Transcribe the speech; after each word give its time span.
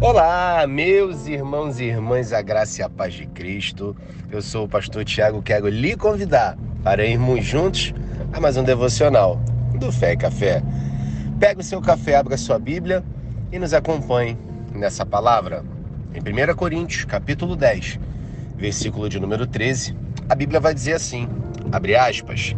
Olá, 0.00 0.64
meus 0.68 1.26
irmãos 1.26 1.80
e 1.80 1.86
irmãs, 1.86 2.32
a 2.32 2.40
graça 2.40 2.80
e 2.80 2.84
a 2.84 2.88
paz 2.88 3.14
de 3.14 3.26
Cristo. 3.26 3.96
Eu 4.30 4.40
sou 4.40 4.64
o 4.64 4.68
pastor 4.68 5.04
Tiago, 5.04 5.42
quero 5.42 5.68
lhe 5.68 5.96
convidar 5.96 6.56
para 6.84 7.04
irmos 7.04 7.44
juntos 7.44 7.92
a 8.32 8.38
mais 8.38 8.56
um 8.56 8.62
devocional 8.62 9.40
do 9.74 9.90
Fé 9.90 10.12
e 10.12 10.16
Café. 10.16 10.62
Pegue 11.40 11.62
o 11.62 11.64
seu 11.64 11.80
café, 11.80 12.14
abra 12.14 12.36
a 12.36 12.38
sua 12.38 12.60
Bíblia 12.60 13.02
e 13.50 13.58
nos 13.58 13.74
acompanhe 13.74 14.38
nessa 14.72 15.04
palavra. 15.04 15.64
Em 16.14 16.20
1 16.20 16.54
Coríntios, 16.54 17.04
capítulo 17.04 17.56
10, 17.56 17.98
versículo 18.56 19.08
de 19.08 19.18
número 19.18 19.48
13, 19.48 19.96
a 20.28 20.34
Bíblia 20.36 20.60
vai 20.60 20.74
dizer 20.74 20.92
assim, 20.92 21.28
abre 21.72 21.96
aspas, 21.96 22.54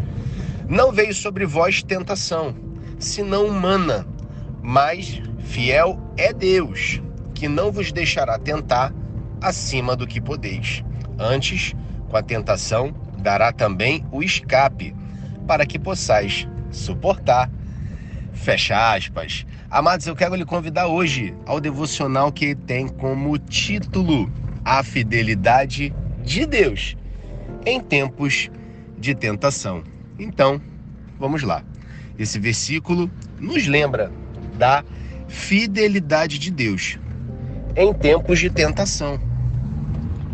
Não 0.68 0.92
veio 0.92 1.14
sobre 1.14 1.46
vós 1.46 1.82
tentação, 1.82 2.54
senão 2.98 3.46
humana, 3.46 4.06
mas 4.62 5.22
fiel 5.38 5.98
é 6.18 6.34
Deus 6.34 7.00
que 7.40 7.48
não 7.48 7.72
vos 7.72 7.90
deixará 7.90 8.38
tentar 8.38 8.92
acima 9.40 9.96
do 9.96 10.06
que 10.06 10.20
podeis. 10.20 10.84
Antes, 11.18 11.74
com 12.10 12.14
a 12.14 12.22
tentação, 12.22 12.94
dará 13.16 13.50
também 13.50 14.04
o 14.12 14.22
escape, 14.22 14.94
para 15.46 15.64
que 15.64 15.78
possais 15.78 16.46
suportar. 16.70 17.50
Fecha 18.34 18.94
aspas. 18.94 19.46
Amados, 19.70 20.06
eu 20.06 20.14
quero 20.14 20.34
lhe 20.34 20.44
convidar 20.44 20.88
hoje 20.88 21.34
ao 21.46 21.58
devocional 21.58 22.30
que 22.30 22.54
tem 22.54 22.86
como 22.86 23.38
título 23.38 24.30
A 24.62 24.82
Fidelidade 24.82 25.94
de 26.22 26.44
Deus 26.44 26.94
em 27.64 27.80
tempos 27.80 28.50
de 28.98 29.14
tentação. 29.14 29.82
Então, 30.18 30.60
vamos 31.18 31.42
lá. 31.42 31.64
Esse 32.18 32.38
versículo 32.38 33.10
nos 33.38 33.66
lembra 33.66 34.12
da 34.58 34.84
fidelidade 35.26 36.38
de 36.38 36.50
Deus 36.50 36.98
em 37.76 37.92
tempos 37.92 38.38
de 38.38 38.50
tentação 38.50 39.20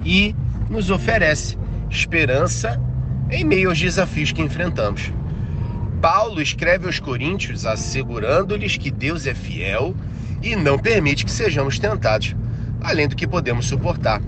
e 0.05 0.35
nos 0.71 0.91
oferece 0.91 1.59
esperança 1.91 2.81
em 3.31 3.45
meio 3.45 3.69
aos 3.69 3.79
desafios 3.79 4.33
que 4.33 4.43
enfrentamos. 4.43 5.13
Paulo 6.01 6.41
escreve 6.41 6.87
aos 6.87 7.01
Coríntios 7.01 7.67
assegurando-lhes 7.67 8.77
que 8.77 8.91
Deus 8.91 9.27
é 9.27 9.35
fiel 9.35 9.95
e 10.43 10.55
não 10.55 10.79
permite 10.79 11.25
que 11.25 11.31
sejamos 11.31 11.79
tentados, 11.79 12.37
além 12.81 13.09
do 13.09 13.17
que 13.17 13.27
podemos 13.27 13.67
suportar, 13.67 14.21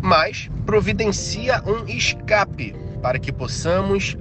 mas 0.00 0.48
providencia 0.64 1.62
um 1.66 1.88
escape 1.88 2.74
para 3.02 3.18
que 3.18 3.32
possamos 3.32 4.16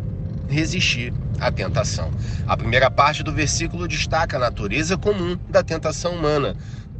resistir 0.47 1.13
à 1.39 1.51
tentação. 1.51 2.09
A 2.47 2.55
primeira 2.55 2.89
parte 2.89 3.23
do 3.23 3.31
versículo 3.31 3.87
destaca 3.87 4.37
a 4.37 4.39
natureza 4.39 4.97
comum 4.97 5.37
da 5.49 5.63
tentação 5.63 6.13
humana, 6.15 6.55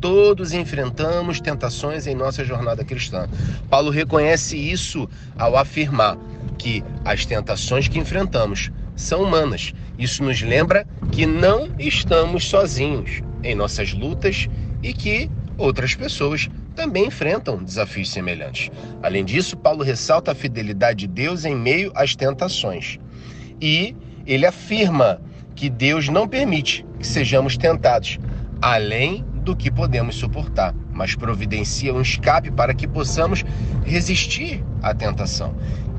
Todos 0.05 0.53
enfrentamos 0.53 1.41
tentações 1.41 2.05
em 2.05 2.13
nossa 2.13 2.45
jornada 2.45 2.85
cristã. 2.85 3.27
Paulo 3.71 3.89
reconhece 3.89 4.55
isso 4.55 5.09
ao 5.35 5.57
afirmar 5.57 6.15
que 6.59 6.83
as 7.03 7.25
tentações 7.25 7.87
que 7.87 7.97
enfrentamos 7.97 8.69
são 8.95 9.23
humanas. 9.23 9.73
Isso 9.97 10.23
nos 10.23 10.43
lembra 10.43 10.85
que 11.11 11.25
não 11.25 11.71
estamos 11.79 12.45
sozinhos 12.45 13.23
em 13.41 13.55
nossas 13.55 13.93
lutas 13.93 14.47
e 14.83 14.93
que 14.93 15.27
outras 15.57 15.95
pessoas 15.95 16.51
também 16.75 17.07
enfrentam 17.07 17.63
desafios 17.63 18.11
semelhantes. 18.11 18.69
Além 19.01 19.25
disso, 19.25 19.57
Paulo 19.57 19.83
ressalta 19.83 20.33
a 20.33 20.35
fidelidade 20.35 21.07
de 21.07 21.07
Deus 21.07 21.45
em 21.45 21.55
meio 21.55 21.91
às 21.95 22.15
tentações. 22.15 22.99
E 23.59 23.95
ele 24.27 24.45
afirma 24.45 25.19
que 25.55 25.67
Deus 25.67 26.09
não 26.09 26.27
permite 26.27 26.85
que 26.99 27.07
sejamos 27.07 27.57
tentados 27.57 28.19
além 28.61 29.25
do 29.45 29.55
que 29.55 29.69
podemos 29.69 30.15
suportar, 30.15 30.73
mas 30.91 31.15
providencia 31.15 31.93
um 31.93 32.01
escape 32.01 32.49
para 32.51 32.73
que 32.73 32.87
possamos 32.87 33.45
resistir 33.85 34.63
à 34.81 34.93
tentação. 34.93 35.55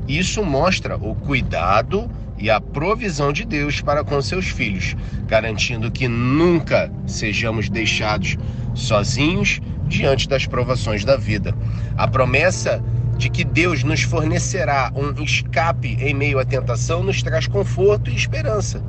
Isso 0.07 0.43
mostra 0.43 0.97
o 0.97 1.15
cuidado 1.15 2.09
e 2.37 2.49
a 2.49 2.61
provisão 2.61 3.31
de 3.33 3.45
Deus 3.45 3.81
para 3.81 4.03
com 4.03 4.21
seus 4.21 4.47
filhos, 4.47 4.95
garantindo 5.25 5.89
que 5.89 6.07
nunca 6.07 6.91
sejamos 7.07 7.69
deixados 7.69 8.37
sozinhos 8.75 9.59
diante 9.87 10.27
das 10.27 10.45
provações 10.45 11.03
da 11.03 11.15
vida. 11.15 11.55
A 11.97 12.07
promessa 12.07 12.83
de 13.17 13.29
que 13.29 13.43
Deus 13.43 13.83
nos 13.83 14.03
fornecerá 14.03 14.91
um 14.95 15.23
escape 15.23 15.97
em 15.99 16.13
meio 16.13 16.37
à 16.37 16.45
tentação 16.45 17.01
nos 17.01 17.23
traz 17.23 17.47
conforto 17.47 18.11
e 18.11 18.15
esperança. 18.15 18.83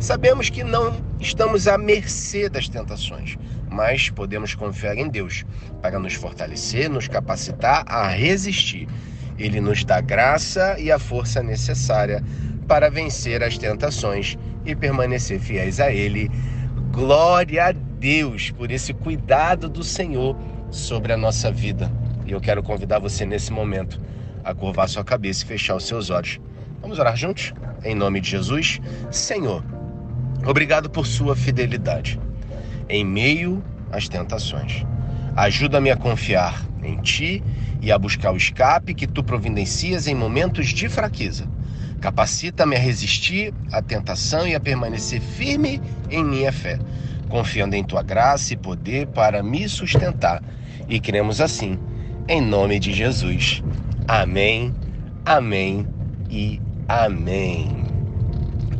Sabemos 0.00 0.48
que 0.48 0.64
não 0.64 0.96
estamos 1.20 1.68
à 1.68 1.76
mercê 1.76 2.48
das 2.48 2.68
tentações, 2.68 3.36
mas 3.78 4.10
podemos 4.10 4.56
confiar 4.56 4.98
em 4.98 5.08
Deus 5.08 5.46
para 5.80 6.00
nos 6.00 6.14
fortalecer, 6.14 6.90
nos 6.90 7.06
capacitar 7.06 7.84
a 7.86 8.08
resistir. 8.08 8.88
Ele 9.38 9.60
nos 9.60 9.84
dá 9.84 10.00
graça 10.00 10.74
e 10.80 10.90
a 10.90 10.98
força 10.98 11.44
necessária 11.44 12.20
para 12.66 12.90
vencer 12.90 13.40
as 13.40 13.56
tentações 13.56 14.36
e 14.66 14.74
permanecer 14.74 15.38
fiéis 15.38 15.78
a 15.78 15.92
Ele. 15.92 16.28
Glória 16.90 17.66
a 17.66 17.72
Deus 17.72 18.50
por 18.50 18.72
esse 18.72 18.92
cuidado 18.92 19.68
do 19.68 19.84
Senhor 19.84 20.36
sobre 20.72 21.12
a 21.12 21.16
nossa 21.16 21.52
vida. 21.52 21.88
E 22.26 22.32
eu 22.32 22.40
quero 22.40 22.64
convidar 22.64 22.98
você 22.98 23.24
nesse 23.24 23.52
momento 23.52 24.00
a 24.42 24.52
curvar 24.52 24.88
sua 24.88 25.04
cabeça 25.04 25.44
e 25.44 25.46
fechar 25.46 25.76
os 25.76 25.86
seus 25.86 26.10
olhos. 26.10 26.40
Vamos 26.82 26.98
orar 26.98 27.16
juntos? 27.16 27.54
Em 27.84 27.94
nome 27.94 28.20
de 28.20 28.30
Jesus. 28.30 28.80
Senhor, 29.08 29.62
Obrigado 30.44 30.88
por 30.88 31.06
sua 31.06 31.36
fidelidade 31.36 32.18
em 32.88 33.04
meio 33.04 33.62
às 33.92 34.08
tentações. 34.08 34.84
Ajuda-me 35.36 35.90
a 35.90 35.96
confiar 35.96 36.64
em 36.82 36.96
ti 36.96 37.42
e 37.80 37.92
a 37.92 37.98
buscar 37.98 38.32
o 38.32 38.36
escape 38.36 38.94
que 38.94 39.06
tu 39.06 39.22
providencias 39.22 40.06
em 40.06 40.14
momentos 40.14 40.68
de 40.68 40.88
fraqueza. 40.88 41.46
Capacita-me 42.00 42.76
a 42.76 42.78
resistir 42.78 43.52
à 43.72 43.82
tentação 43.82 44.46
e 44.46 44.54
a 44.54 44.60
permanecer 44.60 45.20
firme 45.20 45.80
em 46.10 46.24
minha 46.24 46.52
fé, 46.52 46.78
confiando 47.28 47.74
em 47.74 47.84
tua 47.84 48.02
graça 48.02 48.54
e 48.54 48.56
poder 48.56 49.08
para 49.08 49.42
me 49.42 49.68
sustentar. 49.68 50.42
E 50.88 51.00
cremos 51.00 51.40
assim, 51.40 51.78
em 52.28 52.40
nome 52.40 52.78
de 52.78 52.92
Jesus. 52.92 53.62
Amém, 54.06 54.74
amém 55.24 55.86
e 56.30 56.60
amém. 56.88 57.84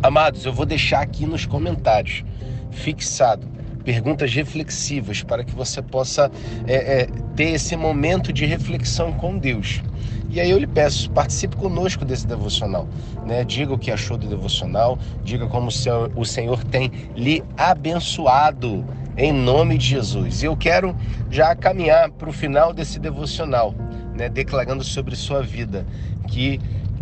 Amados, 0.02 0.44
eu 0.44 0.52
vou 0.52 0.64
deixar 0.64 1.00
aqui 1.00 1.26
nos 1.26 1.44
comentários, 1.44 2.24
fixado, 2.70 3.48
perguntas 3.88 4.34
reflexivas 4.34 5.22
para 5.22 5.42
que 5.42 5.54
você 5.54 5.80
possa 5.80 6.30
é, 6.66 6.74
é, 6.74 7.08
ter 7.34 7.52
esse 7.54 7.74
momento 7.74 8.34
de 8.34 8.44
reflexão 8.44 9.14
com 9.14 9.38
Deus. 9.38 9.80
E 10.28 10.38
aí 10.38 10.50
eu 10.50 10.58
lhe 10.58 10.66
peço, 10.66 11.10
participe 11.10 11.56
conosco 11.56 12.04
desse 12.04 12.26
devocional, 12.26 12.86
né? 13.24 13.42
Diga 13.44 13.72
o 13.72 13.78
que 13.78 13.90
achou 13.90 14.18
do 14.18 14.26
devocional, 14.26 14.98
diga 15.24 15.46
como 15.46 15.68
o 15.68 15.72
Senhor, 15.72 16.12
o 16.14 16.22
Senhor 16.22 16.62
tem 16.64 16.92
lhe 17.16 17.42
abençoado 17.56 18.84
em 19.16 19.32
nome 19.32 19.78
de 19.78 19.86
Jesus. 19.86 20.42
E 20.42 20.44
eu 20.44 20.54
quero 20.54 20.94
já 21.30 21.56
caminhar 21.56 22.10
para 22.10 22.28
o 22.28 22.32
final 22.32 22.74
desse 22.74 22.98
devocional, 22.98 23.74
né? 24.14 24.28
Declarando 24.28 24.84
sobre 24.84 25.16
sua 25.16 25.42
vida 25.42 25.86
que 26.26 26.60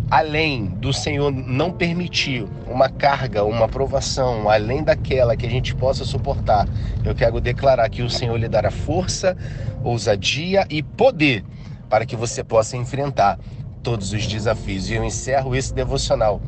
além 0.09 0.65
do 0.65 0.93
Senhor 0.93 1.31
não 1.31 1.71
permitir 1.71 2.45
uma 2.65 2.89
carga, 2.89 3.43
uma 3.43 3.67
provação, 3.67 4.49
além 4.49 4.83
daquela 4.83 5.35
que 5.35 5.45
a 5.45 5.49
gente 5.49 5.75
possa 5.75 6.05
suportar, 6.05 6.67
eu 7.03 7.13
quero 7.13 7.41
declarar 7.41 7.89
que 7.89 8.01
o 8.01 8.09
Senhor 8.09 8.37
lhe 8.37 8.47
dará 8.47 8.71
força, 8.71 9.35
ousadia 9.83 10.65
e 10.69 10.81
poder 10.81 11.43
para 11.89 12.05
que 12.05 12.15
você 12.15 12.43
possa 12.43 12.77
enfrentar 12.77 13.37
todos 13.83 14.13
os 14.13 14.25
desafios. 14.25 14.89
E 14.89 14.93
eu 14.93 15.03
encerro 15.03 15.55
esse 15.55 15.73
devocional 15.73 16.41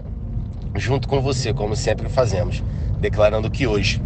junto 0.75 1.07
com 1.07 1.21
você, 1.21 1.53
como 1.53 1.75
sempre 1.75 2.07
fazemos, 2.09 2.63
declarando 2.99 3.49
que 3.49 3.67
hoje, 3.67 4.01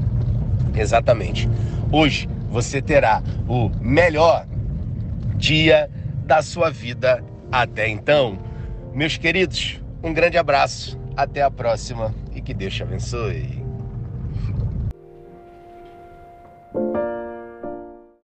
exatamente, 0.75 1.49
hoje 1.91 2.27
você 2.49 2.81
terá 2.81 3.21
o 3.47 3.69
melhor 3.81 4.47
dia 5.35 5.89
da 6.25 6.41
sua 6.41 6.69
vida 6.69 7.23
até 7.51 7.87
então. 7.87 8.37
Meus 8.93 9.17
queridos, 9.17 9.81
um 10.03 10.13
grande 10.13 10.37
abraço, 10.37 10.99
até 11.17 11.41
a 11.41 11.49
próxima 11.49 12.13
e 12.31 12.39
que 12.39 12.53
Deus 12.53 12.75
te 12.75 12.83
abençoe. 12.83 13.62